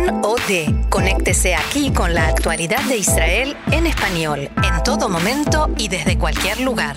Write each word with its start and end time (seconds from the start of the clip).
Can 0.00 0.20
OD. 0.24 0.88
Conéctese 0.88 1.54
aquí 1.54 1.90
con 1.90 2.14
la 2.14 2.28
actualidad 2.28 2.82
de 2.84 2.96
Israel 2.96 3.56
en 3.70 3.86
español, 3.86 4.50
en 4.62 4.82
todo 4.82 5.08
momento 5.08 5.68
y 5.76 5.88
desde 5.88 6.16
cualquier 6.18 6.60
lugar. 6.60 6.96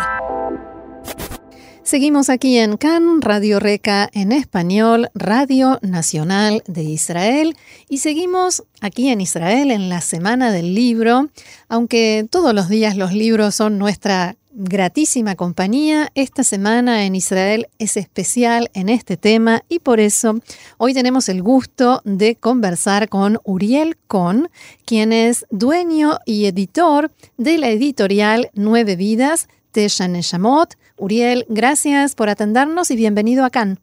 Seguimos 1.83 2.29
aquí 2.29 2.57
en 2.57 2.77
CAN, 2.77 3.21
Radio 3.21 3.59
Reca 3.59 4.09
en 4.13 4.31
español, 4.31 5.09
Radio 5.15 5.79
Nacional 5.81 6.63
de 6.65 6.83
Israel. 6.83 7.57
Y 7.89 7.97
seguimos 7.97 8.63
aquí 8.79 9.09
en 9.09 9.19
Israel 9.19 9.71
en 9.71 9.89
la 9.89 9.99
Semana 9.99 10.51
del 10.51 10.73
Libro. 10.73 11.29
Aunque 11.67 12.25
todos 12.29 12.53
los 12.53 12.69
días 12.69 12.95
los 12.95 13.11
libros 13.11 13.53
son 13.53 13.77
nuestra 13.77 14.37
gratísima 14.53 15.35
compañía. 15.35 16.09
Esta 16.13 16.43
semana 16.43 17.05
en 17.05 17.15
Israel 17.15 17.67
es 17.79 17.97
especial 17.97 18.69
en 18.73 18.87
este 18.87 19.17
tema 19.17 19.63
y 19.67 19.79
por 19.79 19.99
eso 19.99 20.35
hoy 20.77 20.93
tenemos 20.93 21.27
el 21.27 21.41
gusto 21.41 22.01
de 22.05 22.35
conversar 22.35 23.09
con 23.09 23.39
Uriel 23.43 23.97
Kohn, 24.07 24.49
quien 24.85 25.11
es 25.11 25.45
dueño 25.49 26.19
y 26.25 26.45
editor 26.45 27.09
de 27.37 27.57
la 27.57 27.69
editorial 27.69 28.49
Nueve 28.53 28.95
Vidas, 28.95 29.49
Tesha 29.71 30.07
Neshamot. 30.07 30.75
Uriel, 30.97 31.45
gracias 31.49 32.13
por 32.13 32.29
atendernos 32.29 32.91
y 32.91 32.95
bienvenido 32.95 33.45
a 33.45 33.49
Cannes. 33.49 33.79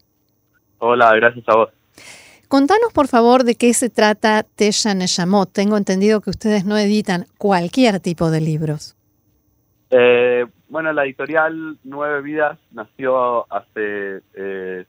Hola, 0.78 1.14
gracias 1.16 1.44
a 1.48 1.56
vos. 1.56 1.70
Contanos 2.46 2.92
por 2.92 3.08
favor 3.08 3.44
de 3.44 3.56
qué 3.56 3.74
se 3.74 3.90
trata 3.90 4.44
Tesha 4.44 4.94
Neshamot. 4.94 5.52
Tengo 5.52 5.76
entendido 5.76 6.20
que 6.20 6.30
ustedes 6.30 6.64
no 6.64 6.78
editan 6.78 7.26
cualquier 7.38 7.98
tipo 7.98 8.30
de 8.30 8.40
libros. 8.40 8.96
Eh, 9.90 10.46
bueno, 10.70 10.92
la 10.92 11.04
editorial 11.04 11.76
Nueve 11.84 12.22
Vidas 12.22 12.58
nació 12.70 13.52
hace 13.52 14.22
eh, 14.34 14.84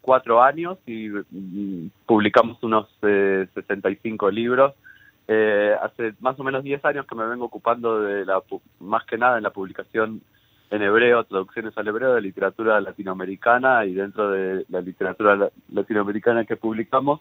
cuatro 0.00 0.42
años 0.42 0.78
y 0.86 1.08
mm, 1.08 1.90
publicamos 2.04 2.62
unos 2.62 2.88
eh, 3.02 3.46
65 3.54 4.30
libros. 4.30 4.74
Eh, 5.26 5.74
hace 5.80 6.14
más 6.20 6.38
o 6.38 6.44
menos 6.44 6.62
10 6.62 6.84
años 6.84 7.06
que 7.06 7.14
me 7.14 7.26
vengo 7.26 7.46
ocupando 7.46 8.02
de 8.02 8.26
la 8.26 8.42
más 8.80 9.04
que 9.06 9.16
nada 9.16 9.38
en 9.38 9.44
la 9.44 9.50
publicación 9.50 10.20
en 10.70 10.82
hebreo, 10.82 11.24
traducciones 11.24 11.78
al 11.78 11.88
hebreo 11.88 12.14
de 12.14 12.20
literatura 12.20 12.80
latinoamericana 12.80 13.86
y 13.86 13.94
dentro 13.94 14.30
de 14.30 14.66
la 14.68 14.80
literatura 14.80 15.50
latinoamericana 15.72 16.44
que 16.44 16.56
publicamos 16.56 17.20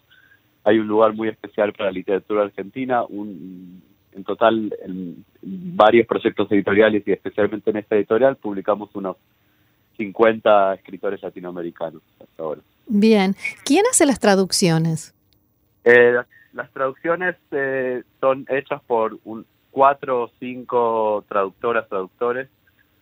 hay 0.63 0.79
un 0.79 0.87
lugar 0.87 1.13
muy 1.13 1.27
especial 1.27 1.73
para 1.73 1.85
la 1.85 1.91
literatura 1.91 2.43
argentina, 2.43 3.03
un 3.03 3.83
en 4.15 4.23
total 4.23 4.75
en 4.83 5.25
varios 5.41 6.07
proyectos 6.07 6.51
editoriales 6.51 7.03
y 7.05 7.11
especialmente 7.11 7.69
en 7.69 7.77
esta 7.77 7.95
editorial 7.95 8.35
publicamos 8.35 8.89
unos 8.95 9.17
50 9.97 10.75
escritores 10.75 11.21
latinoamericanos 11.21 12.01
hasta 12.19 12.43
ahora. 12.43 12.61
Bien, 12.87 13.35
¿quién 13.63 13.85
hace 13.89 14.05
las 14.05 14.19
traducciones? 14.19 15.13
Eh, 15.83 16.15
las 16.53 16.71
traducciones 16.71 17.35
eh, 17.51 18.03
son 18.19 18.45
hechas 18.49 18.81
por 18.87 19.19
un, 19.23 19.45
cuatro 19.73 20.23
o 20.23 20.31
cinco 20.39 21.25
traductoras, 21.27 21.89
traductores, 21.89 22.47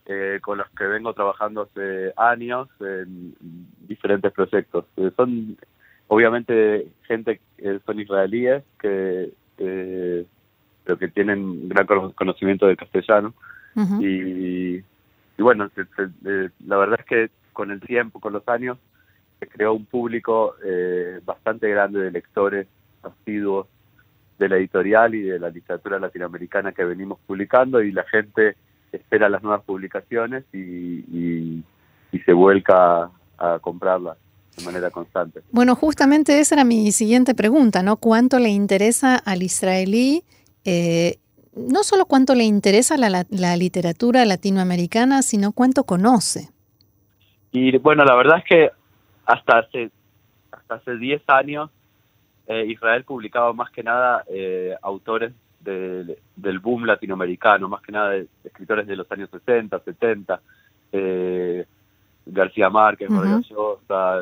eh, 0.05 0.39
con 0.41 0.57
los 0.57 0.67
que 0.71 0.85
vengo 0.85 1.13
trabajando 1.13 1.61
hace 1.61 2.13
años 2.15 2.69
en 2.79 3.35
diferentes 3.87 4.31
proyectos. 4.31 4.85
Eh, 4.97 5.11
son 5.15 5.57
obviamente 6.07 6.87
gente, 7.03 7.39
son 7.85 7.99
israelíes 7.99 8.63
que 8.79 9.31
eh, 9.57 10.25
pero 10.91 10.97
que 10.97 11.07
tienen 11.07 11.69
gran 11.69 11.87
conocimiento 12.15 12.67
del 12.67 12.75
castellano. 12.75 13.33
y, 13.99 14.75
y, 14.77 14.83
bueno, 15.37 15.69
eh, 15.77 16.49
la 16.65 16.77
verdad 16.77 16.99
es 16.99 17.05
que 17.05 17.29
con 17.53 17.71
el 17.71 17.79
tiempo, 17.79 18.19
con 18.19 18.33
los 18.33 18.45
años, 18.49 18.77
se 19.39 19.47
creó 19.47 19.73
un 19.73 19.85
público 19.85 20.55
eh, 20.65 21.21
bastante 21.23 21.69
grande 21.69 22.01
de 22.01 22.11
lectores 22.11 22.67
asiduos 23.03 23.67
de 24.37 24.49
la 24.49 24.57
editorial 24.57 25.15
y 25.15 25.21
de 25.21 25.39
la 25.39 25.49
literatura 25.49 25.97
latinoamericana 25.97 26.73
que 26.73 26.83
venimos 26.83 27.19
publicando 27.25 27.81
y 27.81 27.91
la 27.93 28.03
gente 28.03 28.57
espera 28.91 29.29
las 29.29 29.41
nuevas 29.41 29.63
publicaciones 29.63 30.43
y, 30.51 30.57
y, 30.59 31.63
y 32.11 32.19
se 32.19 32.33
vuelca 32.33 33.03
a, 33.03 33.11
a 33.37 33.59
comprarlas 33.59 34.17
de 34.57 34.65
manera 34.65 34.91
constante. 34.91 35.41
Bueno, 35.51 35.75
justamente 35.75 36.39
esa 36.39 36.55
era 36.55 36.65
mi 36.65 36.91
siguiente 36.91 37.33
pregunta, 37.33 37.81
¿no? 37.81 37.95
¿Cuánto 37.95 38.39
le 38.39 38.49
interesa 38.49 39.15
al 39.15 39.41
israelí 39.41 40.23
eh, 40.65 41.17
no 41.55 41.83
solo 41.83 42.05
cuánto 42.05 42.35
le 42.35 42.43
interesa 42.43 42.97
la, 42.97 43.09
la, 43.09 43.25
la, 43.29 43.55
literatura 43.57 44.25
latinoamericana, 44.25 45.21
sino 45.21 45.51
cuánto 45.51 45.83
conoce. 45.83 46.49
Y 47.51 47.77
bueno, 47.77 48.05
la 48.05 48.15
verdad 48.15 48.37
es 48.37 48.45
que 48.45 48.69
hasta 49.25 49.59
hace 49.59 49.91
hasta 50.51 50.75
hace 50.75 50.97
10 50.97 51.21
años 51.27 51.69
eh, 52.47 52.65
Israel 52.67 53.03
publicaba 53.03 53.53
más 53.53 53.71
que 53.71 53.83
nada 53.83 54.23
eh, 54.27 54.75
autores 54.81 55.33
de, 55.59 56.17
del 56.35 56.59
boom 56.59 56.85
latinoamericano, 56.85 57.69
más 57.69 57.81
que 57.81 57.91
nada 57.91 58.09
de, 58.09 58.19
de 58.21 58.27
escritores 58.43 58.87
de 58.87 58.95
los 58.95 59.09
años 59.11 59.29
60, 59.29 59.79
70, 59.79 60.41
eh, 60.91 61.65
García 62.25 62.69
Márquez, 62.69 63.09
uh 63.09 63.13
-huh. 63.13 63.47
Llosa, 63.47 64.15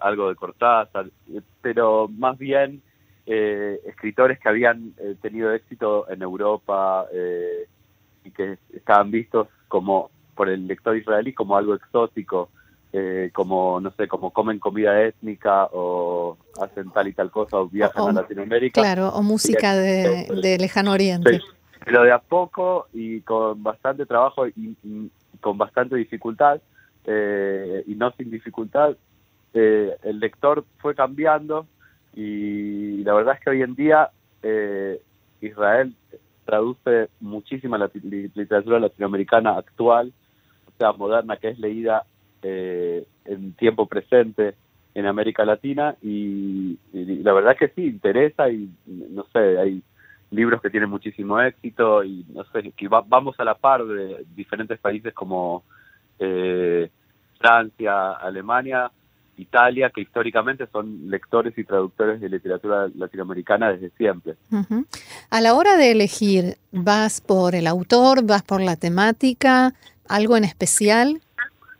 algo 0.00 0.28
de 0.28 0.34
Cortázar, 0.34 1.06
pero 1.60 2.08
más 2.08 2.38
bien 2.38 2.82
eh, 3.26 3.80
escritores 3.86 4.38
que 4.38 4.48
habían 4.48 4.94
eh, 4.98 5.16
tenido 5.20 5.52
éxito 5.52 6.08
en 6.08 6.22
Europa 6.22 7.06
eh, 7.12 7.66
y 8.24 8.30
que 8.30 8.58
estaban 8.72 9.10
vistos 9.10 9.48
como 9.68 10.10
por 10.34 10.48
el 10.48 10.66
lector 10.66 10.96
israelí 10.96 11.32
como 11.32 11.56
algo 11.56 11.74
exótico, 11.74 12.50
eh, 12.92 13.30
como 13.32 13.80
no 13.80 13.90
sé, 13.92 14.06
como 14.06 14.30
comen 14.32 14.58
comida 14.58 15.02
étnica 15.02 15.68
o 15.72 16.38
hacen 16.60 16.90
tal 16.90 17.08
y 17.08 17.12
tal 17.14 17.30
cosa 17.30 17.58
o 17.58 17.68
viajan 17.68 18.04
o, 18.04 18.08
a 18.08 18.12
Latinoamérica. 18.12 18.80
Claro, 18.80 19.08
o 19.08 19.22
música 19.22 19.74
de, 19.74 20.28
de 20.42 20.58
lejano 20.58 20.92
oriente. 20.92 21.40
Pero 21.84 22.02
de 22.02 22.12
a 22.12 22.18
poco 22.18 22.86
y 22.92 23.20
con 23.22 23.62
bastante 23.62 24.06
trabajo 24.06 24.46
y, 24.46 24.76
y 24.82 25.10
con 25.40 25.58
bastante 25.58 25.96
dificultad 25.96 26.60
eh, 27.06 27.84
y 27.86 27.94
no 27.94 28.10
sin 28.12 28.30
dificultad, 28.30 28.96
el 29.52 30.20
lector 30.20 30.66
fue 30.78 30.94
cambiando 30.94 31.66
y 32.16 33.04
la 33.04 33.12
verdad 33.14 33.34
es 33.34 33.40
que 33.44 33.50
hoy 33.50 33.62
en 33.62 33.74
día 33.74 34.10
eh, 34.42 35.00
Israel 35.42 35.94
traduce 36.46 37.10
muchísima 37.20 37.76
la 37.76 37.90
literatura 37.92 38.80
latinoamericana 38.80 39.58
actual, 39.58 40.12
o 40.66 40.72
sea, 40.78 40.92
moderna, 40.92 41.36
que 41.36 41.48
es 41.48 41.58
leída 41.58 42.04
eh, 42.42 43.06
en 43.26 43.52
tiempo 43.52 43.86
presente 43.86 44.54
en 44.94 45.04
América 45.04 45.44
Latina 45.44 45.94
y, 46.00 46.78
la 46.94 47.34
verdad 47.34 47.52
es 47.52 47.58
que 47.58 47.68
sí, 47.74 47.86
interesa 47.86 48.48
y 48.48 48.70
no 48.86 49.26
sé, 49.32 49.58
hay 49.58 49.82
libros 50.30 50.62
que 50.62 50.70
tienen 50.70 50.88
muchísimo 50.88 51.38
éxito 51.40 52.02
y 52.02 52.24
no 52.32 52.44
sé, 52.44 52.72
que 52.72 52.88
va, 52.88 53.02
vamos 53.06 53.38
a 53.38 53.44
la 53.44 53.56
par 53.56 53.84
de 53.84 54.24
diferentes 54.34 54.78
países 54.78 55.12
como 55.12 55.64
eh, 56.18 56.88
Francia, 57.38 58.12
Alemania, 58.12 58.90
Italia, 59.36 59.90
que 59.90 60.00
históricamente 60.00 60.66
son 60.72 61.10
lectores 61.10 61.56
y 61.58 61.64
traductores 61.64 62.20
de 62.20 62.28
literatura 62.28 62.88
latinoamericana 62.94 63.72
desde 63.72 63.90
siempre. 63.90 64.34
Uh 64.50 64.56
-huh. 64.56 64.86
A 65.30 65.40
la 65.40 65.54
hora 65.54 65.76
de 65.76 65.92
elegir, 65.92 66.56
¿vas 66.72 67.20
por 67.20 67.54
el 67.54 67.66
autor, 67.66 68.24
vas 68.24 68.42
por 68.42 68.60
la 68.60 68.76
temática, 68.76 69.74
algo 70.08 70.36
en 70.36 70.44
especial? 70.44 71.20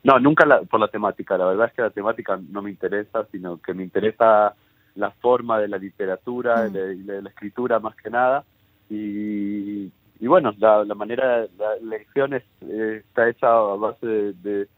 No, 0.05 0.21
nunca 0.21 0.45
la, 0.47 0.61
por 0.62 0.81
la 0.81 0.89
temática. 0.89 1.37
La 1.37 1.47
verdad 1.47 1.66
es 1.69 1.72
que 1.72 1.83
la 1.83 1.91
temática 1.91 2.39
no 2.50 2.62
me 2.62 2.71
interesa, 2.71 3.27
sino 3.33 3.61
que 3.61 3.75
me 3.75 3.83
interesa 3.83 4.55
la 4.95 5.11
forma 5.11 5.59
de 5.59 5.69
la 5.69 5.78
literatura, 5.78 6.55
uh 6.55 6.69
-huh. 6.69 6.72
de, 6.72 6.97
de, 6.97 7.22
la 7.22 7.28
escritura 7.31 7.81
más 7.81 7.97
que 7.97 8.11
nada. 8.11 8.45
Y, 8.89 9.91
y 10.21 10.27
bueno, 10.27 10.55
la, 10.59 10.84
la 10.84 10.95
manera, 10.95 11.47
la 11.59 11.75
elección 11.81 12.34
es, 12.34 12.45
eh, 12.62 13.03
está 13.06 13.28
hecha 13.28 13.49
a 13.49 13.77
base 13.77 14.06
de, 14.06 14.33
de 14.34 14.69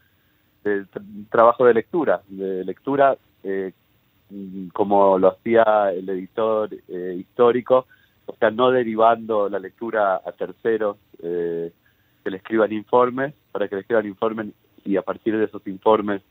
de 0.65 0.85
trabajo 1.31 1.65
de 1.65 1.75
lectura, 1.75 2.23
de 2.29 2.65
lectura 2.65 3.17
eh, 3.43 3.73
como 4.73 5.19
lo 5.19 5.29
hacía 5.29 5.91
el 5.93 6.09
editor 6.09 6.71
eh, 6.89 7.17
histórico, 7.19 7.87
o 8.27 8.35
sea, 8.37 8.51
no 8.51 8.71
derivando 8.71 9.49
la 9.49 9.59
lectura 9.59 10.17
a 10.17 10.33
terceros 10.33 10.99
eh, 11.23 11.73
que 12.23 12.31
le 12.31 12.37
escriban 12.37 12.73
informes, 12.73 13.33
para 13.53 13.69
que 13.69 13.77
le 13.77 13.81
escriban 13.83 14.07
informes 14.07 14.49
y 14.85 14.97
a 14.97 15.03
partir 15.03 15.37
de 15.37 15.45
esos 15.45 15.67
informes 15.67 16.23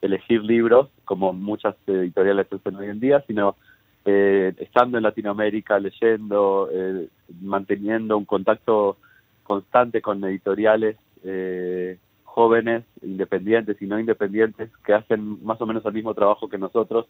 elegir 0.00 0.42
libros, 0.42 0.88
como 1.04 1.32
muchas 1.32 1.76
editoriales 1.86 2.46
hacen 2.52 2.76
hoy 2.76 2.88
en 2.88 3.00
día, 3.00 3.24
sino 3.26 3.56
eh, 4.04 4.52
estando 4.58 4.98
en 4.98 5.04
Latinoamérica, 5.04 5.78
leyendo, 5.78 6.68
eh, 6.70 7.08
manteniendo 7.40 8.18
un 8.18 8.26
contacto 8.26 8.98
constante 9.42 10.02
con 10.02 10.22
editoriales 10.24 10.96
eh, 11.24 11.98
jóvenes, 12.34 12.82
independientes 13.00 13.80
y 13.80 13.86
no 13.86 14.00
independientes, 14.00 14.68
que 14.84 14.92
hacen 14.92 15.38
más 15.44 15.60
o 15.60 15.66
menos 15.66 15.86
el 15.86 15.92
mismo 15.92 16.14
trabajo 16.14 16.48
que 16.48 16.58
nosotros, 16.58 17.06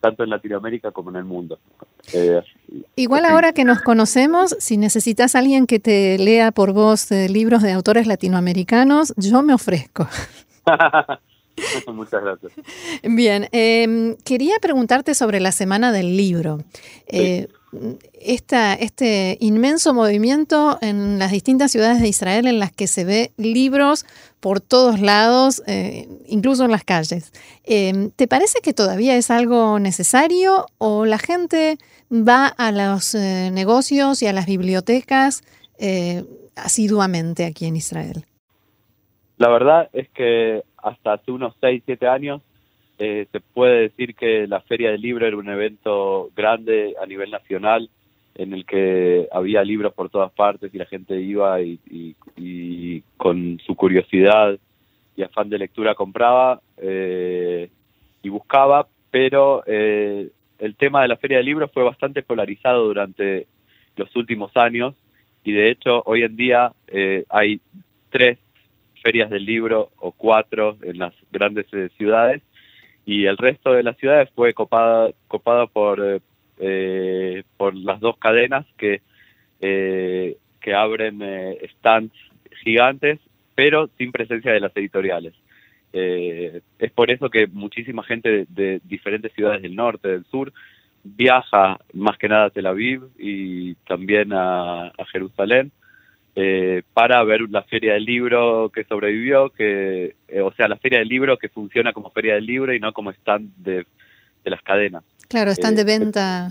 tanto 0.00 0.22
en 0.22 0.30
Latinoamérica 0.30 0.92
como 0.92 1.10
en 1.10 1.16
el 1.16 1.24
mundo. 1.24 1.58
Eh, 2.12 2.40
Igual 2.94 3.24
así. 3.24 3.34
ahora 3.34 3.52
que 3.52 3.64
nos 3.64 3.82
conocemos, 3.82 4.54
si 4.60 4.76
necesitas 4.76 5.34
a 5.34 5.40
alguien 5.40 5.66
que 5.66 5.80
te 5.80 6.16
lea 6.16 6.52
por 6.52 6.72
vos 6.72 7.10
eh, 7.10 7.28
libros 7.28 7.62
de 7.62 7.72
autores 7.72 8.06
latinoamericanos, 8.06 9.12
yo 9.16 9.42
me 9.42 9.52
ofrezco. 9.52 10.06
Muchas 11.92 12.22
gracias. 12.22 12.52
Bien, 13.02 13.48
em, 13.50 14.16
quería 14.24 14.54
preguntarte 14.60 15.14
sobre 15.14 15.40
la 15.40 15.50
Semana 15.50 15.90
del 15.90 16.16
Libro. 16.16 16.58
Eh, 17.72 17.98
este 18.80 19.38
inmenso 19.40 19.94
movimiento 19.94 20.78
en 20.82 21.18
las 21.18 21.32
distintas 21.32 21.72
ciudades 21.72 22.00
de 22.00 22.08
Israel 22.08 22.46
en 22.46 22.58
las 22.58 22.72
que 22.72 22.86
se 22.86 23.04
ve 23.04 23.32
libros 23.36 24.04
por 24.40 24.60
todos 24.60 25.00
lados, 25.00 25.62
eh, 25.66 26.06
incluso 26.26 26.64
en 26.64 26.70
las 26.70 26.84
calles. 26.84 27.32
Em, 27.64 28.10
¿Te 28.10 28.28
parece 28.28 28.60
que 28.62 28.74
todavía 28.74 29.16
es 29.16 29.30
algo 29.30 29.78
necesario 29.78 30.66
o 30.78 31.06
la 31.06 31.18
gente 31.18 31.78
va 32.10 32.46
a 32.46 32.72
los 32.72 33.14
eh, 33.14 33.50
negocios 33.52 34.22
y 34.22 34.26
a 34.26 34.32
las 34.32 34.46
bibliotecas 34.46 35.42
asiduamente 36.54 37.44
aquí 37.44 37.66
en 37.66 37.74
Israel? 37.74 38.24
La 39.36 39.48
verdad 39.48 39.90
es 39.92 40.08
que 40.10 40.62
hasta 40.76 41.14
hace 41.14 41.32
unos 41.32 41.56
6, 41.60 41.82
7 41.84 42.06
años 42.06 42.40
eh, 42.98 43.26
se 43.32 43.40
puede 43.40 43.82
decir 43.82 44.14
que 44.14 44.46
la 44.46 44.60
Feria 44.60 44.90
del 44.90 45.00
Libro 45.00 45.26
era 45.26 45.36
un 45.36 45.48
evento 45.48 46.30
grande 46.36 46.94
a 47.02 47.06
nivel 47.06 47.30
nacional 47.30 47.88
en 48.34 48.52
el 48.54 48.64
que 48.64 49.28
había 49.32 49.62
libros 49.62 49.92
por 49.92 50.08
todas 50.08 50.32
partes 50.32 50.74
y 50.74 50.78
la 50.78 50.86
gente 50.86 51.20
iba 51.20 51.60
y, 51.60 53.02
con 53.16 53.60
su 53.66 53.74
curiosidad 53.74 54.58
y 55.16 55.22
afán 55.22 55.50
de 55.50 55.58
lectura 55.58 55.94
compraba 55.94 56.60
eh, 56.78 57.68
y 58.22 58.28
buscaba, 58.28 58.86
pero 59.10 59.62
eh, 59.66 60.30
el 60.58 60.76
tema 60.76 61.02
de 61.02 61.08
la 61.08 61.16
Feria 61.16 61.38
del 61.38 61.46
Libro 61.46 61.68
fue 61.68 61.82
bastante 61.82 62.22
polarizado 62.22 62.84
durante 62.84 63.46
los 63.96 64.14
últimos 64.16 64.56
años 64.56 64.94
y 65.44 65.52
de 65.52 65.70
hecho 65.70 66.02
hoy 66.06 66.22
en 66.22 66.36
día 66.36 66.72
hay 67.28 67.60
tres 68.10 68.38
ferias 69.02 69.28
del 69.30 69.44
libro 69.44 69.90
o 69.98 70.12
cuatro 70.12 70.76
en 70.82 70.98
las 70.98 71.12
grandes 71.30 71.66
eh, 71.72 71.90
ciudades 71.98 72.42
y 73.04 73.26
el 73.26 73.36
resto 73.36 73.72
de 73.72 73.82
las 73.82 73.96
ciudades 73.96 74.30
fue 74.34 74.54
copado 74.54 75.14
copado 75.28 75.66
por 75.68 76.00
eh, 76.00 76.20
eh, 76.58 77.42
por 77.56 77.74
las 77.74 78.00
dos 78.00 78.16
cadenas 78.18 78.66
que 78.76 79.00
que 79.60 80.74
abren 80.74 81.20
stands 81.76 82.12
gigantes 82.64 83.20
pero 83.54 83.88
sin 83.96 84.10
presencia 84.10 84.52
de 84.52 84.60
las 84.60 84.76
editoriales. 84.76 85.34
Es 85.92 86.92
por 86.94 87.12
eso 87.12 87.30
que 87.30 87.46
muchísima 87.46 88.02
gente 88.02 88.46
de, 88.48 88.80
diferentes 88.82 89.32
ciudades 89.34 89.62
del 89.62 89.76
norte 89.76 90.08
del 90.08 90.24
sur 90.24 90.52
viaja 91.04 91.78
más 91.92 92.18
que 92.18 92.28
nada 92.28 92.46
a 92.46 92.50
Tel 92.50 92.66
Aviv 92.66 93.02
y 93.18 93.74
también 93.86 94.32
a 94.32 94.92
Jerusalén 95.12 95.70
eh, 96.34 96.82
para 96.94 97.22
ver 97.24 97.42
la 97.50 97.62
feria 97.62 97.92
del 97.92 98.06
libro 98.06 98.70
que 98.74 98.84
sobrevivió, 98.84 99.50
que 99.50 100.16
eh, 100.28 100.40
o 100.40 100.50
sea, 100.54 100.66
la 100.66 100.78
feria 100.78 100.98
del 100.98 101.08
libro 101.08 101.36
que 101.36 101.50
funciona 101.50 101.92
como 101.92 102.10
feria 102.10 102.36
del 102.36 102.46
libro 102.46 102.72
y 102.72 102.80
no 102.80 102.94
como 102.94 103.10
stand 103.10 103.50
de, 103.56 103.84
las 104.44 104.62
cadenas. 104.62 105.04
Claro, 105.28 105.50
stand 105.50 105.76
de 105.76 105.82
eh, 105.82 105.98
venta. 105.98 106.48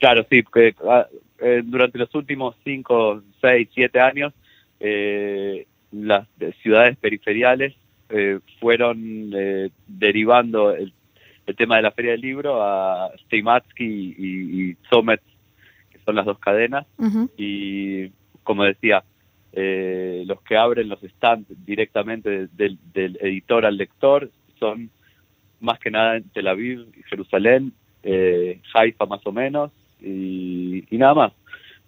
Claro, 0.00 0.26
sí, 0.28 0.42
porque 0.42 0.74
ah, 0.84 1.06
durante 1.62 1.98
los 1.98 2.12
últimos 2.16 2.56
5, 2.64 3.22
6, 3.40 3.68
7 3.72 4.00
años, 4.00 4.32
las 5.92 6.26
ciudades 6.60 6.96
periferiales 6.96 7.74
fueron 8.58 9.30
derivando 9.86 10.72
el, 10.72 10.92
tema 11.56 11.76
de 11.76 11.82
la 11.82 11.90
feria 11.92 12.12
del 12.12 12.20
libro 12.20 12.62
a 12.62 13.10
Steimatsky 13.26 13.84
y, 14.18 14.70
y 14.70 14.76
Zomet, 14.88 15.20
que 15.90 15.98
son 16.04 16.16
las 16.16 16.24
dos 16.24 16.38
cadenas, 16.38 16.86
y 17.36 18.10
como 18.42 18.64
decía, 18.64 19.04
eh, 19.52 20.22
los 20.26 20.40
que 20.42 20.56
abren 20.56 20.88
los 20.88 21.00
stands 21.00 21.48
directamente 21.66 22.48
del, 22.52 22.78
editor 22.94 23.66
al 23.66 23.76
lector 23.76 24.30
son 24.58 24.90
más 25.60 25.78
que 25.78 25.90
nada 25.90 26.16
en 26.16 26.24
Tel 26.30 26.48
Aviv 26.48 26.86
y 26.96 27.02
Jerusalén, 27.04 27.72
eh, 28.02 28.60
Haifa 28.72 29.06
más 29.06 29.26
o 29.26 29.32
menos, 29.32 29.72
y, 30.00 30.84
nada 30.92 31.14
más. 31.14 31.32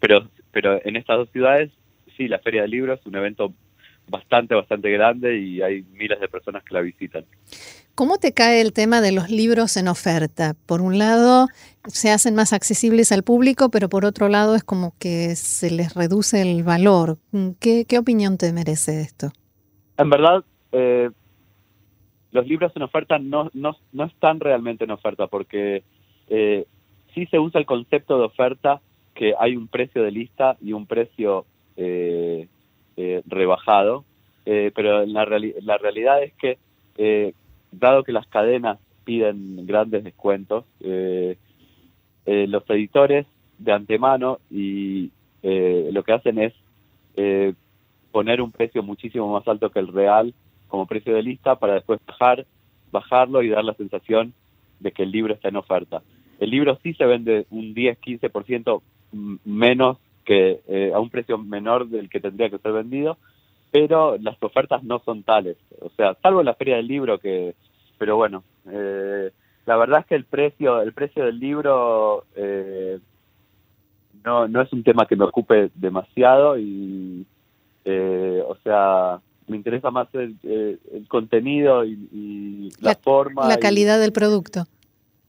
Pero, 0.01 0.29
pero 0.51 0.81
en 0.85 0.97
estas 0.97 1.19
dos 1.19 1.31
ciudades, 1.31 1.71
sí, 2.17 2.29
la 2.29 2.39
Feria 2.41 2.63
del 2.63 2.71
Libro 2.71 2.95
es 2.95 3.07
un 3.07 3.17
evento 3.17 3.53
bastante, 4.09 4.55
bastante 4.55 4.91
grande 4.91 5.39
y 5.39 5.63
hay 5.63 5.83
miles 5.93 6.21
de 6.21 6.29
personas 6.29 6.63
que 6.65 6.75
la 6.75 6.81
visitan. 6.81 7.25
¿Cómo 7.95 8.17
te 8.17 8.33
cae 8.33 8.63
el 8.63 8.73
tema 8.73 9.03
de 9.03 9.13
los 9.13 9.29
libros 9.29 9.77
en 9.77 9.87
oferta? 9.89 10.55
Por 10.67 10.81
un 10.81 10.99
lado, 10.99 11.49
se 11.85 12.11
hacen 12.11 12.35
más 12.35 12.55
accesibles 12.55 13.13
al 13.13 13.23
público, 13.23 13.71
pero 13.71 13.89
por 13.91 14.07
otro 14.07 14.29
lado 14.29 14.55
es 14.55 14.65
como 14.65 14.95
que 14.99 15.37
se 15.37 15.71
les 15.71 15.95
reduce 15.95 16.41
el 16.41 16.63
valor. 16.63 17.19
¿Qué, 17.61 17.99
opinión 17.99 18.39
te 18.39 18.53
merece 18.53 19.03
esto? 19.03 19.29
En 19.99 20.09
verdad, 20.09 20.43
eh, 20.73 21.11
los 22.31 22.47
libros 22.47 22.73
en 22.75 22.83
oferta 22.83 23.19
no, 23.19 23.51
no, 23.53 23.77
no, 23.93 24.05
están 24.05 24.41
realmente 24.41 24.85
en 24.85 24.91
oferta 24.91 25.27
porque 25.27 25.85
eh, 26.29 26.65
sí 27.15 27.27
se 27.27 27.39
usa 27.39 27.61
el 27.61 27.67
concepto 27.67 28.19
de 28.19 28.25
oferta 28.25 28.81
que 29.15 29.35
hay 29.39 29.55
un 29.55 29.69
precio 29.69 30.03
de 30.03 30.11
lista 30.11 30.57
y 30.63 30.73
un 30.73 30.87
precio 30.87 31.45
eh, 31.77 32.49
rebajado, 33.27 34.05
pero 34.45 35.07
la, 35.07 35.25
la 35.63 35.79
realidad 35.79 36.23
es 36.23 36.33
que 36.35 36.59
dado 37.73 38.05
que 38.05 38.13
las 38.13 38.27
cadenas 38.27 38.79
piden 39.05 39.67
grandes 39.67 40.05
descuentos, 40.05 40.65
eh, 40.81 41.37
eh, 42.27 42.47
los 42.47 42.69
editores 42.71 43.27
de 43.59 43.73
antemano 43.73 44.39
y 44.51 45.11
eh, 45.43 45.91
lo 45.93 46.05
que 46.05 46.13
hacen 46.13 46.39
es 46.39 46.53
poner 48.11 48.41
un 48.41 48.53
precio 48.53 48.83
muchísimo 48.83 49.31
más 49.33 49.47
alto 49.47 49.71
que 49.71 49.79
el 49.79 49.89
real 49.89 50.35
como 50.69 50.87
precio 50.87 51.15
de 51.15 51.23
lista 51.23 51.57
para 51.57 51.75
después 51.75 52.01
bajar, 52.07 52.47
bajarlo 52.91 53.43
y 53.43 53.49
dar 53.49 53.65
la 53.65 53.75
sensación 53.75 54.33
de 54.81 54.93
que 54.93 55.03
el 55.03 55.11
libro 55.11 55.35
está 55.35 55.49
en 55.49 55.57
oferta. 55.57 56.03
El 56.41 56.51
libro 56.51 56.79
sí 56.83 56.95
se 56.95 57.05
vende 57.05 57.47
un 57.51 57.75
10-15% 57.75 58.81
menos 59.45 59.99
que 60.25 60.93
a 60.95 61.01
un 61.01 61.11
precio 61.11 61.39
menor 61.39 61.89
del 61.89 62.09
que 62.09 62.21
tendría 62.21 62.51
que 62.51 62.59
ser 62.59 62.73
vendido, 62.73 63.19
pero 63.73 64.19
las 64.19 64.41
ofertas 64.43 64.85
no 64.85 65.01
son 65.01 65.23
tales. 65.23 65.57
O 65.81 65.91
sea, 65.97 66.15
salvo 66.23 66.43
la 66.43 66.55
feria 66.55 66.77
del 66.77 66.87
libro 66.87 67.19
que, 67.19 67.55
pero 67.99 68.17
bueno, 68.17 68.45
eh, 68.71 69.31
la 69.65 69.77
verdad 69.77 70.01
es 70.01 70.07
que 70.07 70.15
el 70.15 70.25
precio, 70.25 70.83
el 70.83 70.93
precio 70.93 71.25
del 71.25 71.39
libro 71.39 72.25
eh, 72.37 72.99
no, 74.25 74.47
no 74.47 74.61
es 74.61 74.73
un 74.73 74.83
tema 74.85 75.07
que 75.07 75.17
me 75.17 75.25
ocupe 75.25 75.71
demasiado 75.75 76.59
y, 76.59 77.25
eh, 77.85 78.43
o 78.47 78.57
sea, 78.63 79.21
me 79.47 79.57
interesa 79.57 79.91
más 79.91 80.09
el, 80.15 80.37
contenido 81.09 81.85
y, 81.85 82.71
la, 82.81 82.95
forma. 82.95 83.49
La 83.49 83.57
calidad 83.57 83.99
del 84.01 84.13
producto. 84.13 84.65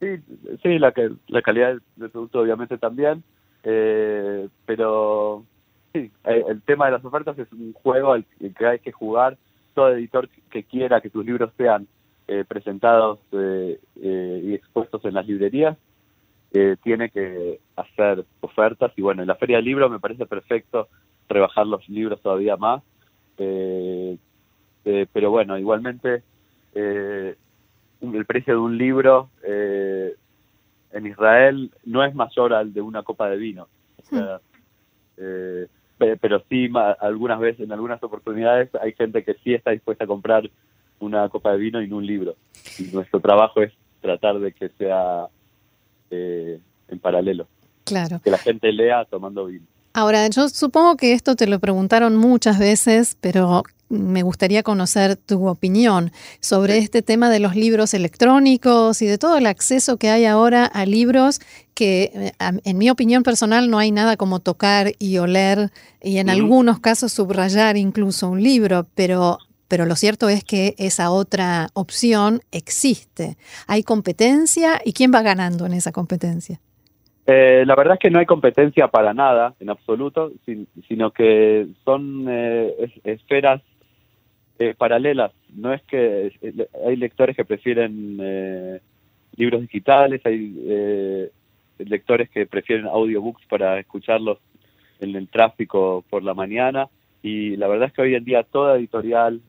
Sí, 0.00 0.16
sí 0.62 0.78
la, 0.78 0.92
la 1.28 1.42
calidad 1.42 1.78
del 1.96 2.10
producto 2.10 2.40
obviamente 2.40 2.76
también, 2.76 3.22
pero 3.64 5.44
sí, 5.92 6.10
eh, 6.24 6.44
el 6.48 6.60
tema 6.62 6.86
de 6.86 6.92
las 6.92 7.04
ofertas 7.04 7.38
es 7.38 7.50
un 7.52 7.72
juego 7.72 8.12
al 8.12 8.24
que 8.56 8.66
hay 8.66 8.78
que 8.78 8.92
jugar. 8.92 9.38
Todo 9.74 9.92
editor 9.94 10.28
que 10.50 10.64
quiera 10.64 11.00
que 11.00 11.10
sus 11.10 11.24
libros 11.24 11.50
sean 11.56 11.88
eh, 12.28 12.44
presentados 12.46 13.18
eh, 13.32 13.80
y 13.96 14.54
expuestos 14.54 15.04
en 15.04 15.14
las 15.14 15.26
librerías 15.26 15.76
tiene 16.84 17.10
que 17.10 17.58
hacer 17.74 18.24
ofertas. 18.40 18.92
Y 18.96 19.02
bueno, 19.02 19.22
en 19.22 19.28
la 19.28 19.34
Feria 19.34 19.56
del 19.56 19.64
Libro 19.64 19.90
me 19.90 19.98
parece 19.98 20.24
perfecto 20.24 20.86
rebajar 21.28 21.66
los 21.66 21.88
libros 21.88 22.20
todavía 22.20 22.56
más. 22.56 22.80
pero 23.36 25.30
bueno, 25.32 25.58
igualmente 25.58 26.22
el 26.74 28.24
precio 28.24 28.54
de 28.54 28.60
un 28.60 28.78
libro 28.78 29.30
en 31.04 31.12
Israel 31.12 31.70
no 31.84 32.04
es 32.04 32.14
mayor 32.14 32.54
al 32.54 32.72
de 32.72 32.80
una 32.80 33.02
copa 33.02 33.28
de 33.28 33.36
vino. 33.36 33.68
O 33.98 34.06
sea, 34.06 34.36
hmm 34.36 34.40
pero 36.20 36.42
sí 36.48 36.68
algunas 37.00 37.38
veces, 37.38 37.60
en 37.60 37.72
algunas 37.72 38.02
oportunidades, 38.02 38.70
hay 38.80 38.92
gente 38.92 39.22
que 39.24 39.34
sí 39.44 39.54
está 39.54 39.70
dispuesta 39.70 40.04
a 40.04 40.06
comprar 40.06 40.50
una 41.00 41.28
copa 41.28 41.52
de 41.52 41.58
vino 41.58 41.82
y 41.82 41.88
no 41.88 41.96
un 41.96 42.06
libro. 42.06 42.36
Y 42.78 42.84
nuestro 42.84 43.20
trabajo 43.20 43.62
es 43.62 43.72
tratar 44.00 44.38
de 44.38 44.52
que 44.52 44.70
sea 44.70 45.26
eh, 46.10 46.58
en 46.88 46.98
paralelo. 46.98 47.46
Claro. 47.84 48.20
Que 48.22 48.30
la 48.30 48.38
gente 48.38 48.72
lea 48.72 49.04
tomando 49.04 49.46
vino. 49.46 49.66
Ahora, 49.92 50.28
yo 50.28 50.48
supongo 50.48 50.96
que 50.96 51.12
esto 51.12 51.36
te 51.36 51.46
lo 51.46 51.60
preguntaron 51.60 52.16
muchas 52.16 52.58
veces, 52.58 53.16
pero 53.20 53.62
me 53.88 54.22
gustaría 54.22 54.62
conocer 54.62 55.16
tu 55.16 55.48
opinión 55.48 56.10
sobre 56.40 56.78
este 56.78 57.02
tema 57.02 57.30
de 57.30 57.40
los 57.40 57.56
libros 57.56 57.94
electrónicos 57.94 59.02
y 59.02 59.06
de 59.06 59.18
todo 59.18 59.36
el 59.38 59.46
acceso 59.46 59.96
que 59.96 60.10
hay 60.10 60.24
ahora 60.24 60.66
a 60.66 60.86
libros 60.86 61.40
que, 61.74 62.10
eh, 62.14 62.32
en 62.40 62.78
mi 62.78 62.90
opinión 62.90 63.22
personal, 63.22 63.70
no 63.70 63.78
hay 63.78 63.90
nada 63.90 64.16
como 64.16 64.40
tocar 64.40 64.92
y 64.98 65.18
oler 65.18 65.70
y 66.02 66.18
en 66.18 66.30
algunos 66.30 66.80
casos 66.80 67.12
subrayar 67.12 67.76
incluso 67.76 68.28
un 68.28 68.42
libro, 68.42 68.86
pero 68.94 69.38
pero 69.66 69.86
lo 69.86 69.96
cierto 69.96 70.28
es 70.28 70.44
que 70.44 70.74
esa 70.78 71.10
otra 71.10 71.68
opción 71.74 72.40
existe. 72.52 73.36
Hay 73.66 73.82
competencia 73.82 74.80
y 74.84 74.92
¿quién 74.92 75.10
va 75.12 75.22
ganando 75.22 75.66
en 75.66 75.72
esa 75.72 75.90
competencia? 75.90 76.60
Eh, 77.26 77.64
la 77.66 77.74
verdad 77.74 77.94
es 77.94 78.00
que 78.00 78.10
no 78.10 78.18
hay 78.18 78.26
competencia 78.26 78.88
para 78.88 79.14
nada, 79.14 79.54
en 79.58 79.70
absoluto, 79.70 80.30
sino 80.86 81.10
que 81.10 81.66
son 81.84 82.26
eh, 82.28 82.90
esferas 83.04 83.62
eh, 84.58 84.74
paralelas. 84.76 85.32
No 85.54 85.72
es 85.72 85.82
que 85.82 86.32
hay 86.86 86.96
lectores 86.96 87.36
que 87.36 87.44
prefieren 87.44 88.80
libros 89.36 89.60
digitales, 89.62 90.20
hay 90.24 91.30
lectores 91.78 92.30
que 92.30 92.46
prefieren 92.46 92.86
audiobooks 92.86 93.46
para 93.46 93.78
escucharlos 93.78 94.38
en 95.00 95.16
el 95.16 95.28
tráfico 95.28 96.04
por 96.08 96.22
la 96.22 96.34
mañana 96.34 96.88
y 97.22 97.56
la 97.56 97.66
verdad 97.66 97.88
es 97.88 97.94
que 97.94 98.02
hoy 98.02 98.14
en 98.14 98.24
día 98.24 98.44
toda 98.44 98.76
editorial, 98.76 99.40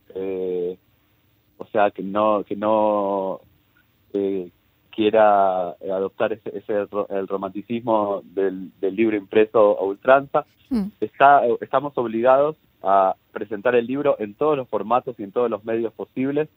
o 1.57 1.65
sea, 1.71 1.91
que 1.91 2.03
no 2.03 2.43
que 2.43 2.55
no 2.55 3.41
quiera 4.95 5.71
adoptar 5.71 6.33
ese, 6.33 6.87
el 7.09 7.27
romanticismo 7.27 8.21
del, 8.23 8.71
libro 8.81 9.17
impreso 9.17 9.77
a 9.77 9.83
ultranza, 9.83 10.45
mm. 10.69 10.87
está, 11.01 11.41
estamos 11.59 11.93
obligados 11.97 12.55
a 12.83 13.15
presentar 13.31 13.75
el 13.75 13.87
libro 13.87 14.15
en 14.19 14.33
todos 14.33 14.57
los 14.57 14.67
formatos 14.69 15.19
y 15.19 15.23
en 15.23 15.31
todos 15.31 15.49
los 15.49 15.63
medios 15.65 15.93
posibles, 15.93 16.49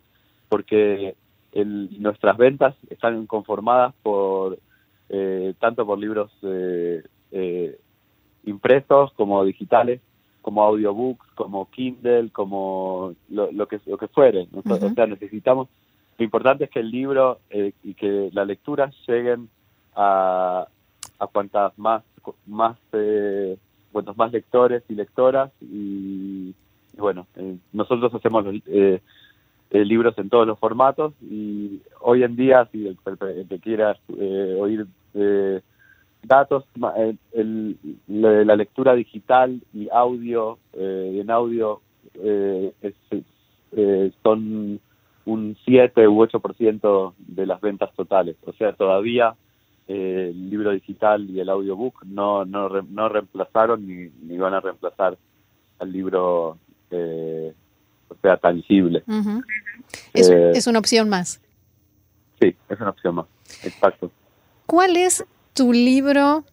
porque 0.49 1.17
nuestras 1.55 2.37
ventas 2.37 2.75
están 2.91 3.27
conformadas 3.27 3.95
por 4.03 4.59
eh, 5.09 5.55
tanto 5.59 5.87
por 5.87 5.99
libros 5.99 6.31
eh, 6.43 7.03
eh, 7.33 7.79
impresos 8.45 9.13
como 9.15 9.45
digitales, 9.45 10.01
como 10.43 10.63
audiobooks, 10.63 11.27
como 11.35 11.71
Kindle, 11.71 12.31
como 12.31 13.15
lo, 13.31 13.69
que 13.69 13.81
lo 13.87 13.99
que 13.99 14.09
fuere. 14.09 14.49
O 14.53 14.95
sea, 14.95 15.07
necesitamos 15.07 15.69
lo 16.19 16.25
importante 16.25 16.65
es 16.65 16.71
que 16.71 16.81
el 16.81 16.91
libro 16.91 17.39
eh, 17.49 17.73
y 17.85 17.95
que 17.95 18.29
la 18.33 18.45
lectura 18.45 18.91
lleguen 19.07 19.49
a, 19.95 20.67
a 21.19 21.27
cuantas 21.29 21.79
más 21.79 22.03
más 22.45 22.77
eh, 22.93 23.57
cuantos 23.99 24.17
más 24.17 24.33
lectores 24.33 24.83
y 24.89 24.95
lectoras 24.95 25.51
y, 25.61 26.55
bueno 26.97 27.27
eh, 27.37 27.57
nosotros 27.73 28.15
hacemos 28.15 28.45
libros 29.71 30.17
en 30.19 30.29
todos 30.29 30.47
los 30.47 30.59
formatos 30.59 31.15
y 31.21 31.81
hoy 32.01 32.23
en 32.23 32.37
día 32.37 32.69
si 32.71 32.87
el, 32.87 32.97
que 33.49 33.59
quiera 33.59 33.97
oír 34.59 34.87
datos 36.23 36.65
el, 37.33 37.77
la 38.07 38.57
lectura 38.57 38.95
digital 38.95 39.61
y 39.75 39.89
audio 39.91 40.59
en 40.73 41.31
audio 41.31 41.81
son 44.23 44.81
un 45.29 45.57
7 45.65 46.09
u 46.09 46.25
8% 46.25 47.13
de 47.19 47.47
las 47.47 47.61
ventas 47.61 47.93
totales. 47.95 48.37
O 48.47 48.53
sea, 48.55 48.73
todavía 48.73 49.35
eh, 49.89 50.29
el 50.31 50.51
libro 50.51 50.71
digital 50.71 51.29
y 51.29 51.41
el 51.41 51.49
audiobook 51.49 52.05
no, 52.05 52.45
no, 52.45 52.69
no 52.69 53.09
reemplazaron 53.09 53.87
ni, 53.87 54.11
ni, 54.23 54.37
van 54.39 54.55
a 54.55 54.61
reemplazar 54.61 55.19
al 55.79 55.93
libro, 55.93 56.59
eh, 56.91 57.53
o 58.09 58.15
sea, 58.23 58.37
tangible. 58.37 59.03
es, 60.13 60.29
eh, 60.29 60.53
es 60.55 60.67
una 60.67 60.79
opción 60.79 61.09
más. 61.09 61.41
Sí, 62.41 62.55
es 62.69 62.81
una 62.81 62.91
opción 62.91 63.17
más, 63.17 63.27
exacto. 63.65 64.11
¿Cuál 64.67 64.97
es 64.97 65.25
tu 65.55 65.73
libro 65.73 66.45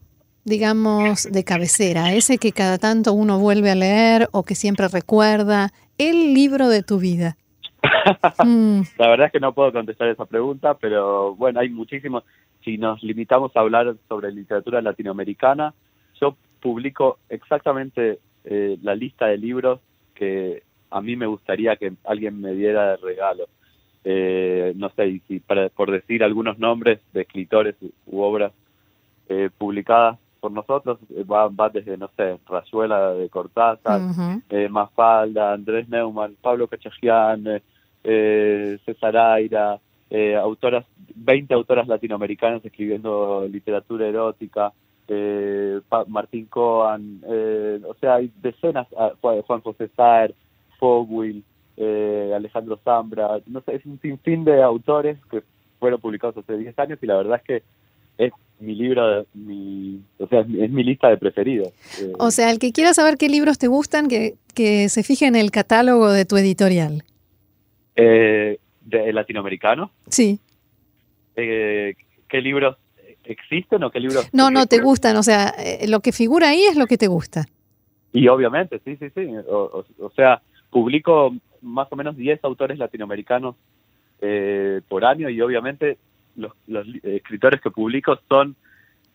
digamos, 0.45 1.23
de 1.29 1.43
cabecera, 1.43 2.13
ese 2.13 2.37
que 2.37 2.51
cada 2.51 2.77
tanto 2.77 3.13
uno 3.13 3.39
vuelve 3.39 3.71
a 3.71 3.75
leer 3.75 4.29
o 4.31 4.43
que 4.43 4.55
siempre 4.55 4.87
recuerda, 4.87 5.73
el 5.97 6.33
libro 6.33 6.69
de 6.69 6.83
tu 6.83 6.99
vida? 6.99 7.35
Mm. 8.43 8.81
La 8.97 9.07
verdad 9.07 9.27
es 9.27 9.31
que 9.31 9.39
no 9.39 9.53
puedo 9.53 9.71
contestar 9.71 10.07
esa 10.09 10.25
pregunta, 10.25 10.75
pero 10.75 11.35
bueno, 11.35 11.59
hay 11.59 11.69
muchísimos. 11.69 12.23
Si 12.65 12.77
nos 12.77 13.01
limitamos 13.03 13.55
a 13.55 13.61
hablar 13.61 13.95
sobre 14.09 14.31
literatura 14.31 14.81
latinoamericana, 14.81 15.73
yo 16.19 16.35
publico 16.59 17.19
exactamente 17.29 18.19
eh, 18.43 18.77
la 18.81 18.95
lista 18.95 19.27
de 19.27 19.37
libros 19.37 19.79
que 20.15 20.63
a 20.89 20.99
mí 20.99 21.15
me 21.15 21.27
gustaría 21.27 21.75
que 21.75 21.93
alguien 22.03 22.41
me 22.41 22.53
diera 22.53 22.91
de 22.91 22.97
regalo. 22.97 23.45
Eh, 24.03 24.73
no 24.75 24.89
sé, 24.89 25.21
si 25.27 25.39
para, 25.39 25.69
por 25.69 25.91
decir 25.91 26.23
algunos 26.23 26.57
nombres 26.57 26.99
de 27.13 27.21
escritores 27.21 27.75
u, 28.07 28.21
obras 28.21 28.51
eh, 29.29 29.49
publicadas 29.57 30.17
por 30.39 30.51
nosotros, 30.51 30.99
va, 31.31 31.47
va, 31.47 31.69
desde, 31.69 31.97
no 31.97 32.09
sé, 32.17 32.37
Rayuela 32.47 33.13
de 33.13 33.29
Cortázar, 33.29 34.01
Mafalda, 34.69 35.53
Andrés 35.53 35.87
Neumann, 35.89 36.35
Pablo 36.41 36.67
Cachajian, 36.67 37.61
eh, 38.07 38.77
César 38.85 39.17
Aira, 39.17 39.79
eh, 40.09 40.35
autoras, 40.35 40.85
20 41.15 41.53
autoras 41.53 41.87
latinoamericanas 41.87 42.63
escribiendo 42.63 43.47
literatura 43.47 44.07
erótica, 44.07 44.73
eh, 45.07 45.79
Martín 46.07 46.45
Coan, 46.45 47.21
eh, 47.27 47.79
o 47.87 47.93
sea, 47.95 48.15
hay 48.15 48.31
decenas, 48.41 48.87
ah, 48.97 49.13
Juan 49.21 49.61
José 49.61 49.89
Saer, 49.95 50.33
Fogwill, 50.79 51.43
eh, 51.77 52.31
Alejandro 52.35 52.79
Zambra, 52.83 53.39
no 53.47 53.61
sé, 53.61 53.75
es 53.75 53.85
un 53.85 53.99
sinfín 54.01 54.45
de 54.45 54.61
autores 54.63 55.17
que 55.29 55.43
fueron 55.79 55.99
publicados 55.99 56.37
hace 56.37 56.57
10 56.57 56.77
años 56.79 56.99
y 57.01 57.05
la 57.05 57.17
verdad 57.17 57.41
es 57.41 57.43
que 57.43 57.63
es 58.17 58.33
mi 58.59 58.75
libro, 58.75 59.25
mi, 59.33 60.01
o 60.17 60.27
sea, 60.27 60.39
es 60.39 60.71
mi 60.71 60.83
lista 60.83 61.09
de 61.09 61.17
preferidos. 61.17 61.73
O 62.17 62.31
sea, 62.31 62.49
el 62.51 62.59
que 62.59 62.71
quiera 62.71 62.93
saber 62.93 63.17
qué 63.17 63.27
libros 63.27 63.57
te 63.57 63.67
gustan, 63.67 64.07
que, 64.07 64.35
que 64.53 64.87
se 64.89 65.03
fije 65.03 65.27
en 65.27 65.35
el 65.35 65.51
catálogo 65.51 66.09
de 66.11 66.25
tu 66.25 66.37
editorial. 66.37 67.03
Eh, 67.97 68.57
de 68.85 69.11
latinoamericano. 69.11 69.91
Sí. 70.07 70.39
Eh, 71.35 71.95
¿Qué 72.29 72.41
libros 72.41 72.77
existen 73.23 73.83
o 73.83 73.91
qué 73.91 73.99
libros? 73.99 74.29
No, 74.31 74.51
no, 74.51 74.67
te 74.67 74.79
gustan, 74.79 75.17
o 75.17 75.23
sea, 75.23 75.49
eh, 75.57 75.87
lo 75.87 75.99
que 75.99 76.11
figura 76.11 76.49
ahí 76.49 76.63
es 76.63 76.77
lo 76.77 76.87
que 76.87 76.97
te 76.97 77.07
gusta. 77.07 77.45
Y 78.13 78.27
obviamente, 78.27 78.79
sí, 78.85 78.95
sí, 78.97 79.09
sí. 79.13 79.27
O, 79.49 79.83
sea, 80.15 80.41
publico 80.69 81.35
más 81.61 81.87
o 81.91 81.95
menos 81.95 82.15
10 82.15 82.43
autores 82.43 82.77
latinoamericanos 82.77 83.55
por 84.87 85.05
año 85.05 85.29
y 85.29 85.39
obviamente 85.41 85.99
los, 86.35 86.53
escritores 87.03 87.61
que 87.61 87.69
publico 87.69 88.17
son 88.27 88.55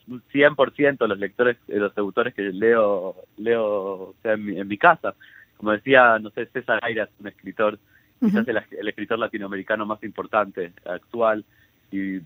100% 0.07 1.07
los 1.07 1.19
lectores, 1.19 1.57
los 1.69 1.97
autores 1.97 2.35
que 2.35 2.43
leo, 2.43 3.17
leo 3.37 4.15
en, 4.23 4.45
mi, 4.45 4.59
en 4.59 4.69
mi 4.69 4.77
casa. 4.77 5.15
Como 5.57 5.73
decía, 5.73 6.19
no 6.19 6.31
sé, 6.31 6.47
César 6.47 6.79
Aira 6.83 7.05
es 7.05 7.11
un 7.21 7.29
escritor 7.29 7.79
quizás 8.21 8.47
el, 8.47 8.89
escritor 8.89 9.19
latinoamericano 9.19 9.87
más 9.87 10.03
importante 10.05 10.73
actual, 10.85 11.45
y 11.91 12.19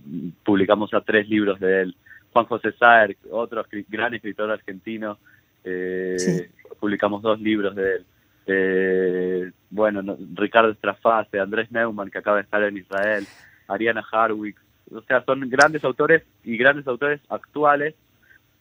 publicamos 0.45 0.91
ya 0.91 1.01
tres 1.01 1.29
libros 1.29 1.59
de 1.61 1.83
él. 1.83 1.97
Juan 2.33 2.47
José 2.47 2.73
Saer, 2.73 3.17
otro 3.31 3.65
gran 3.89 4.13
escritor 4.15 4.51
argentino, 4.51 5.19
eh, 5.63 6.51
publicamos 6.81 7.23
dos 7.23 7.41
libros 7.41 7.75
de 7.75 7.97
él. 7.97 8.05
Eh, 8.47 9.51
bueno, 9.71 10.17
Ricardo 10.35 10.71
Estrafase, 10.71 11.41
Andrés 11.41 11.71
Neumann, 11.71 12.11
que 12.11 12.19
acaba 12.19 12.37
de 12.37 12.43
estar 12.43 12.63
en 12.63 12.77
Israel, 12.77 13.27
Ariana 13.69 14.05
Harwicks, 14.13 14.61
o 14.93 15.01
sea, 15.03 15.25
son 15.25 15.49
grandes 15.49 15.85
autores 15.85 16.23
y 16.45 16.57
grandes 16.57 16.87
autores 16.87 17.21
actuales. 17.29 17.95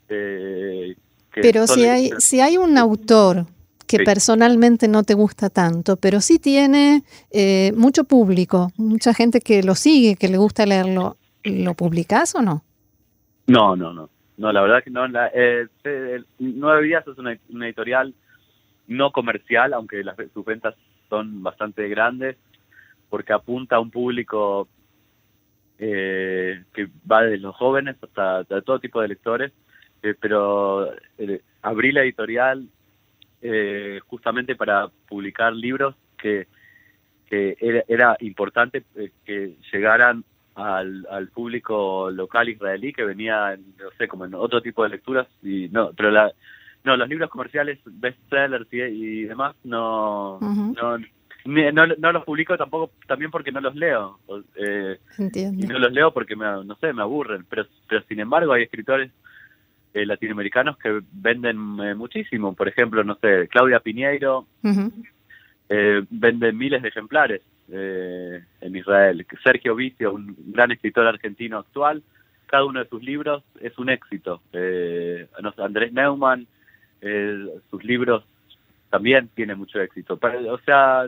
Eh, 0.09 0.95
Pero 1.33 1.67
si 1.67 1.85
hay, 1.85 2.11
si 2.19 2.39
hay 2.39 2.57
un 2.57 2.77
autor 2.77 3.45
que 3.97 4.03
personalmente 4.03 4.87
no 4.87 5.03
te 5.03 5.13
gusta 5.13 5.49
tanto, 5.49 5.97
pero 5.97 6.19
sí 6.19 6.39
tiene 6.39 7.03
eh, 7.31 7.71
mucho 7.75 8.05
público, 8.05 8.71
mucha 8.77 9.13
gente 9.13 9.39
que 9.39 9.61
lo 9.63 9.75
sigue, 9.75 10.15
que 10.15 10.27
le 10.27 10.37
gusta 10.37 10.65
leerlo. 10.65 11.17
¿Lo 11.43 11.73
publicas 11.73 12.35
o 12.35 12.41
no? 12.41 12.63
No, 13.47 13.75
no, 13.75 13.93
no. 13.93 14.09
No, 14.37 14.51
la 14.51 14.61
verdad 14.61 14.83
que 14.83 14.89
no. 14.89 15.07
La, 15.07 15.29
eh, 15.33 15.67
Nueve 16.39 16.87
Días 16.87 17.05
es 17.07 17.17
una, 17.17 17.37
editorial 17.65 18.13
no 18.87 19.11
comercial, 19.11 19.73
aunque 19.73 20.03
las, 20.03 20.15
sus 20.33 20.45
ventas 20.45 20.75
son 21.09 21.43
bastante 21.43 21.87
grandes, 21.89 22.37
porque 23.09 23.33
apunta 23.33 23.75
a 23.75 23.79
un 23.79 23.91
público 23.91 24.67
eh, 25.77 26.63
que 26.73 26.87
va 27.09 27.23
desde 27.23 27.37
los 27.37 27.55
jóvenes 27.55 27.97
hasta, 28.01 28.43
todo 28.61 28.79
tipo 28.79 29.01
de 29.01 29.09
lectores, 29.09 29.51
eh, 30.01 30.15
pero 30.19 30.89
abrí 31.61 31.91
la 31.91 32.01
editorial 32.01 32.67
eh, 33.45 33.99
justamente 34.07 34.55
para 34.55 34.87
publicar 35.07 35.53
libros 35.53 35.95
que, 36.17 36.47
era, 37.29 38.15
importante 38.21 38.83
eh, 38.95 39.11
que 39.25 39.57
llegaran 39.71 40.23
al, 40.55 41.27
público 41.33 42.09
local 42.09 42.47
israelí 42.47 42.93
que 42.93 43.03
venía, 43.03 43.57
no 43.57 43.89
sé, 43.97 44.07
como 44.07 44.25
en 44.25 44.35
otro 44.35 44.61
tipo 44.61 44.83
de 44.83 44.89
lecturas 44.89 45.27
y 45.41 45.67
no, 45.69 45.91
pero 45.91 46.09
la, 46.09 46.31
no, 46.85 46.95
los 46.95 47.09
libros 47.09 47.29
comerciales, 47.29 47.79
bestsellers 47.85 48.71
y, 48.71 48.81
y 48.81 49.23
demás 49.23 49.55
no, 49.65 50.39
no, 50.39 50.97
no, 51.45 52.11
los 52.11 52.23
publico 52.23 52.55
tampoco 52.55 52.93
también 53.07 53.29
porque 53.29 53.51
no 53.51 53.59
los 53.59 53.75
leo 53.75 54.19
eh, 54.55 54.99
y 55.17 55.67
no 55.67 55.79
los 55.79 55.91
leo 55.91 56.13
porque 56.13 56.37
me, 56.37 56.45
no 56.45 56.75
sé 56.75 56.93
me 56.93 57.01
aburren 57.01 57.45
pero 57.49 57.65
pero 57.89 58.01
sin 58.07 58.21
embargo 58.21 58.53
hay 58.53 58.63
escritores 58.63 59.11
eh, 59.93 60.05
latinoamericanos 60.05 60.77
que 60.77 61.01
venden 61.11 61.79
eh, 61.79 61.95
muchísimo. 61.95 62.53
Por 62.53 62.67
ejemplo, 62.67 63.03
no 63.03 63.15
sé, 63.15 63.47
Claudia 63.47 63.79
Piñeiro 63.79 64.47
eh, 65.69 66.03
vende 66.09 66.51
miles 66.51 66.81
de 66.81 66.89
ejemplares 66.89 67.41
en 67.69 68.75
Israel. 68.75 69.25
Sergio 69.43 69.73
Vicio, 69.73 70.13
un 70.13 70.35
gran 70.47 70.71
escritor 70.71 71.07
argentino 71.07 71.57
actual, 71.57 72.03
cada 72.45 72.65
uno 72.65 72.83
de 72.83 72.89
sus 72.89 73.01
libros 73.01 73.43
es 73.61 73.77
un 73.79 73.89
éxito. 73.89 74.41
Andrés 75.57 75.93
Neumann, 75.93 76.45
sus 77.71 77.83
libros 77.83 78.23
también 78.89 79.29
tienen 79.29 79.57
mucho 79.57 79.81
éxito. 79.81 80.19
o 80.21 80.59
sea, 80.59 81.07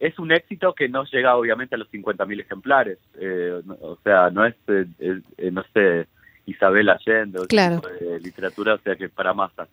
es 0.00 0.18
un 0.18 0.32
éxito 0.32 0.74
que 0.74 0.88
no 0.88 1.04
llega 1.04 1.36
obviamente 1.36 1.74
a 1.74 1.78
los 1.78 1.90
50.000 1.92 2.40
ejemplares. 2.40 2.98
Eh, 3.18 3.60
o 3.82 3.98
sea, 4.02 4.30
no 4.30 4.46
es, 4.46 4.54
no 4.66 5.62
sé, 5.74 6.06
Isabel 6.46 6.88
Allende 6.88 7.40
o 7.40 7.46
claro. 7.46 7.80
de 8.00 8.20
literatura, 8.20 8.74
o 8.74 8.78
sea, 8.78 8.96
que 8.96 9.08
para 9.08 9.34
masas. 9.34 9.68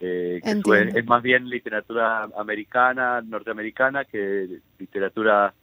Eh, 0.00 0.40
es 0.42 1.06
más 1.06 1.22
bien 1.22 1.48
literatura 1.48 2.28
americana, 2.36 3.22
norteamericana, 3.22 4.04
que 4.04 4.60
literatura 4.78 5.54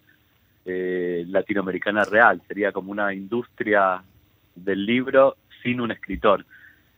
eh, 0.65 1.25
latinoamericana 1.27 2.03
real. 2.05 2.41
Sería 2.47 2.71
como 2.71 2.91
una 2.91 3.13
industria 3.13 4.01
del 4.55 4.85
libro 4.85 5.37
sin 5.61 5.81
un 5.81 5.91
escritor. 5.91 6.45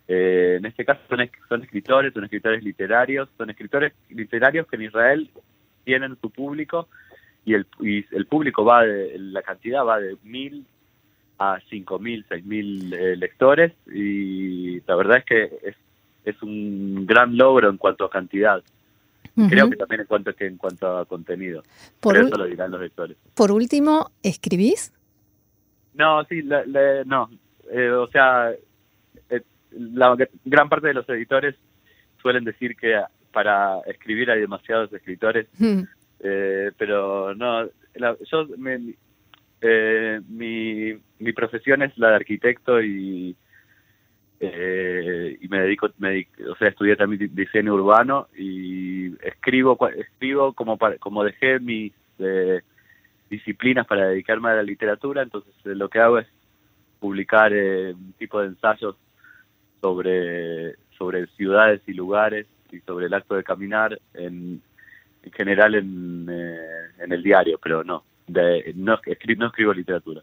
Eh, 0.08 0.56
en 0.58 0.66
este 0.66 0.86
caso 0.86 1.02
son, 1.10 1.20
son 1.50 1.64
escritores, 1.64 2.14
son 2.14 2.24
escritores 2.24 2.64
literarios, 2.64 3.30
son 3.38 3.50
escritores 3.50 3.94
literarios 4.10 4.68
que 4.68 4.76
en 4.76 4.82
Israel 4.84 5.30
tienen 5.84 6.18
su 6.22 6.30
público 6.30 6.88
y 7.46 7.56
el, 7.56 7.68
y 7.80 8.06
el 8.16 8.26
público 8.26 8.64
va 8.64 8.84
de, 8.84 9.18
la 9.18 9.42
cantidad 9.42 9.86
va 9.86 10.00
de 10.00 10.18
mil 10.24 10.66
a 11.40 11.60
cinco 11.70 12.00
mil, 12.00 12.26
seis 12.30 12.46
mil 12.46 12.94
eh, 12.94 13.16
lectores 13.16 13.74
y 13.88 14.80
la 14.82 14.96
verdad 14.96 15.18
es 15.18 15.26
que 15.26 15.44
es 15.64 15.76
es 16.26 16.42
un 16.42 17.06
gran 17.06 17.36
logro 17.38 17.70
en 17.70 17.78
cuanto 17.78 18.06
a 18.06 18.10
cantidad. 18.10 18.64
Creo 19.50 19.70
que 19.70 19.78
también 19.78 20.02
en 20.02 20.08
cuanto, 20.08 20.36
que 20.36 20.46
en 20.46 20.58
cuanto 20.58 20.98
a 20.98 21.06
contenido. 21.06 21.64
Por 22.00 22.18
eso 22.18 22.38
lo 22.38 22.46
dirán 22.46 22.70
los 22.70 22.80
lectores. 22.80 23.18
Por 23.34 23.52
último, 23.52 24.12
¿escribís? 24.22 24.94
No, 25.96 26.24
sí, 26.26 26.44
no. 27.06 27.30
Eh, 27.72 27.90
o 27.90 28.08
sea, 28.08 28.52
eh, 29.30 29.42
la 29.72 30.16
gran 30.46 30.70
parte 30.70 30.88
de 30.88 30.94
los 30.94 31.10
editores 31.10 31.56
suelen 32.22 32.44
decir 32.44 32.76
que 32.76 33.02
para 33.32 33.80
escribir 33.88 34.30
hay 34.30 34.40
demasiados 34.40 34.94
escritores, 34.94 35.48
eh, 36.20 36.72
pero 36.78 37.34
no, 37.34 37.66
yo 37.66 38.48
mi, 40.28 40.94
mi 41.20 41.34
profesión 41.34 41.82
es 41.82 41.98
la 41.98 42.10
de 42.10 42.16
arquitecto 42.16 42.82
y 42.82 43.36
eh, 44.46 45.38
y 45.40 45.48
me 45.48 45.62
dedico, 45.62 45.90
me 46.00 46.28
o 46.52 46.56
sea, 46.58 46.68
estudié 46.68 46.98
también 46.98 47.34
diseño 47.34 47.76
urbano 47.76 48.28
y 48.38 49.16
escribo, 49.26 49.78
escribo 49.88 50.52
como 50.52 50.78
como 51.00 51.24
dejé 51.24 51.62
mis 51.62 51.94
eh, 52.20 52.60
disciplinas 53.30 53.88
para 53.88 54.08
dedicarme 54.08 54.50
a 54.50 54.56
la 54.56 54.64
literatura, 54.64 55.22
entonces 55.22 55.54
eh, 55.64 55.76
lo 55.76 55.88
que 55.88 56.00
hago 56.00 56.20
es 56.20 56.28
publicar 57.00 57.54
un 57.54 58.14
tipo 58.20 58.42
de 58.42 58.48
ensayos 58.48 58.98
sobre 59.80 60.76
sobre 60.98 61.28
ciudades 61.38 61.82
y 61.88 61.94
lugares 61.94 62.46
y 62.70 62.80
sobre 62.80 63.06
el 63.06 63.14
acto 63.14 63.36
de 63.36 63.46
caminar 63.46 63.98
en, 64.14 64.62
en 65.24 65.32
general 65.32 65.76
en, 65.76 66.30
en 67.00 67.14
el 67.14 67.24
diario, 67.24 67.58
pero 67.64 67.86
no, 67.86 68.04
de, 68.28 68.74
no, 68.76 69.00
no 69.38 69.48
escribo 69.48 69.74
literatura. 69.74 70.22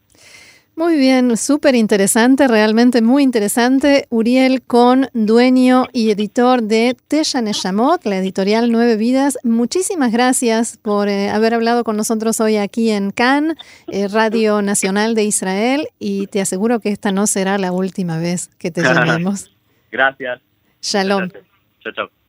Muy 0.77 0.97
bien, 0.97 1.37
súper 1.37 1.75
interesante, 1.75 2.49
realmente 2.49 3.03
muy 3.03 3.23
interesante. 3.23 4.07
Uriel 4.09 4.63
Con, 4.63 5.09
dueño 5.13 5.87
y 5.93 6.11
editor 6.11 6.63
de 6.63 6.97
Tesha 7.07 7.43
Neshamot, 7.43 8.05
la 8.07 8.17
editorial 8.17 8.73
Nueve 8.73 8.97
Vidas. 8.97 9.37
Muchísimas 9.45 10.11
gracias 10.11 10.79
por 10.79 11.09
eh, 11.09 11.29
haber 11.29 11.53
hablado 11.53 11.85
con 11.85 11.99
nosotros 11.99 12.41
hoy 12.41 12.57
aquí 12.57 12.91
en 12.91 13.11
Cannes, 13.11 13.57
eh, 13.89 14.09
Radio 14.09 14.63
Nacional 14.63 15.15
de 15.15 15.25
Israel, 15.25 15.89
y 15.99 16.29
te 16.29 16.41
aseguro 16.41 16.81
que 16.81 16.89
esta 16.89 17.13
no 17.13 17.27
será 17.27 17.59
la 17.59 17.73
última 17.73 18.19
vez 18.19 18.49
que 18.57 18.71
te 18.71 18.81
llamemos. 18.83 19.55
gracias. 19.91 20.41
Shalom. 20.81 21.29
Chao, 21.81 21.93
chao. 21.93 22.20